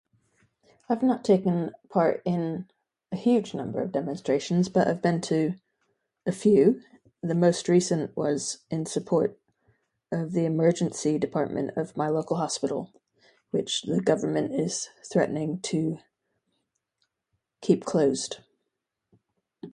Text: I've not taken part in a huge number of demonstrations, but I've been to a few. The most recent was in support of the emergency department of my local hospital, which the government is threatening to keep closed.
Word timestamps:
I've 0.89 1.03
not 1.03 1.23
taken 1.23 1.73
part 1.89 2.23
in 2.25 2.67
a 3.11 3.15
huge 3.15 3.53
number 3.53 3.83
of 3.83 3.91
demonstrations, 3.91 4.67
but 4.67 4.87
I've 4.87 4.99
been 4.99 5.21
to 5.21 5.53
a 6.25 6.31
few. 6.31 6.81
The 7.21 7.35
most 7.35 7.69
recent 7.69 8.17
was 8.17 8.63
in 8.71 8.87
support 8.87 9.39
of 10.11 10.31
the 10.31 10.45
emergency 10.45 11.19
department 11.19 11.77
of 11.77 11.95
my 11.95 12.07
local 12.07 12.37
hospital, 12.37 12.91
which 13.51 13.83
the 13.83 14.01
government 14.01 14.53
is 14.59 14.89
threatening 15.05 15.59
to 15.71 15.99
keep 17.61 17.85
closed. 17.85 18.37